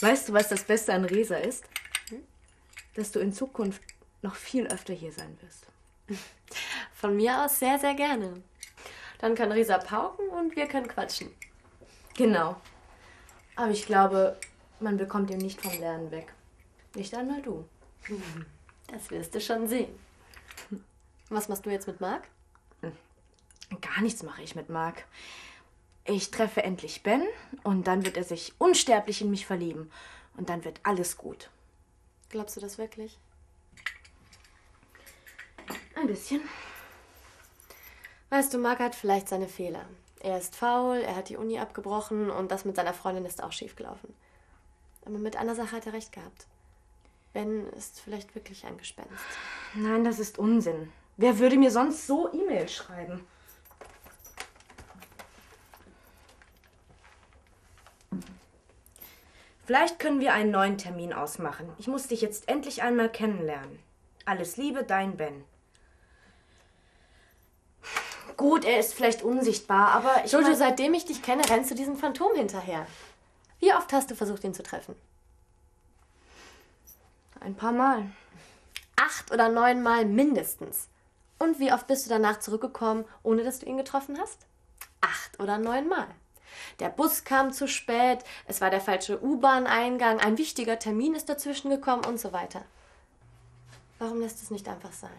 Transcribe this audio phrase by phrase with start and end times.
[0.00, 1.64] Weißt du, was das Beste an Resa ist?
[2.96, 3.82] Dass du in Zukunft
[4.22, 5.66] noch viel öfter hier sein wirst.
[6.92, 8.42] Von mir aus sehr, sehr gerne.
[9.18, 11.30] Dann kann Resa pauken und wir können quatschen.
[12.14, 12.56] Genau.
[13.54, 14.38] Aber ich glaube,
[14.80, 16.32] man bekommt ihn nicht vom Lernen weg.
[16.94, 17.66] Nicht einmal du.
[18.88, 19.88] Das wirst du schon sehen.
[21.30, 22.24] Was machst du jetzt mit Marc?
[23.80, 25.04] Gar nichts mache ich mit Marc.
[26.04, 27.22] Ich treffe endlich Ben
[27.64, 29.90] und dann wird er sich unsterblich in mich verlieben.
[30.36, 31.50] Und dann wird alles gut.
[32.36, 33.18] Glaubst du das wirklich?
[35.94, 36.42] Ein bisschen.
[38.28, 39.86] Weißt du, Marc hat vielleicht seine Fehler.
[40.20, 43.52] Er ist faul, er hat die Uni abgebrochen und das mit seiner Freundin ist auch
[43.52, 44.12] schiefgelaufen.
[45.06, 46.46] Aber mit einer Sache hat er recht gehabt.
[47.32, 49.10] Ben ist vielleicht wirklich ein Gespenst.
[49.72, 50.92] Nein, das ist Unsinn.
[51.16, 53.26] Wer würde mir sonst so E-Mails schreiben?
[59.66, 61.68] Vielleicht können wir einen neuen Termin ausmachen.
[61.78, 63.80] Ich muss dich jetzt endlich einmal kennenlernen.
[64.24, 65.44] Alles Liebe, dein Ben.
[68.36, 70.32] Gut, er ist vielleicht unsichtbar, aber ich.
[70.32, 72.86] Jojo, mein- seitdem ich dich kenne, rennst du diesem Phantom hinterher.
[73.58, 74.94] Wie oft hast du versucht, ihn zu treffen?
[77.40, 78.06] Ein paar Mal.
[78.96, 80.88] Acht oder neun Mal mindestens.
[81.38, 84.46] Und wie oft bist du danach zurückgekommen, ohne dass du ihn getroffen hast?
[85.00, 86.06] Acht oder neun Mal.
[86.80, 91.70] Der Bus kam zu spät, es war der falsche U-Bahn-Eingang, ein wichtiger Termin ist dazwischen
[91.70, 92.62] gekommen und so weiter.
[93.98, 95.10] Warum lässt es nicht einfach sein?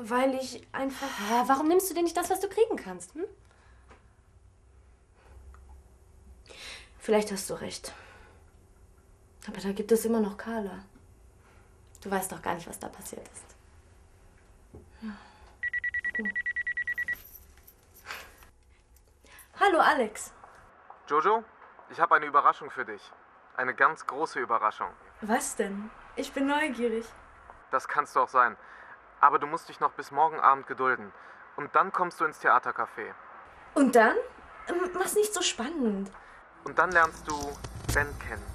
[0.00, 1.08] Weil ich einfach.
[1.46, 3.14] Warum nimmst du dir nicht das, was du kriegen kannst?
[3.14, 3.24] Hm?
[6.98, 7.92] Vielleicht hast du recht.
[9.46, 10.84] Aber da gibt es immer noch Carla.
[12.00, 13.44] Du weißt doch gar nicht, was da passiert ist.
[19.60, 20.32] Hallo Alex.
[21.12, 21.44] Jojo,
[21.90, 23.12] ich habe eine Überraschung für dich.
[23.54, 24.88] Eine ganz große Überraschung.
[25.20, 25.90] Was denn?
[26.16, 27.04] Ich bin neugierig.
[27.70, 28.56] Das kannst du auch sein.
[29.20, 31.12] Aber du musst dich noch bis morgen Abend gedulden.
[31.56, 33.12] Und dann kommst du ins Theatercafé.
[33.74, 34.16] Und dann?
[34.68, 36.10] Ähm, Mach's nicht so spannend.
[36.64, 37.36] Und dann lernst du
[37.92, 38.46] Ben kennen.